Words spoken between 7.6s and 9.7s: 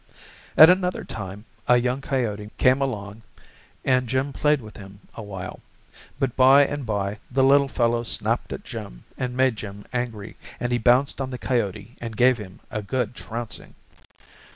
fellow snapped at Jim and made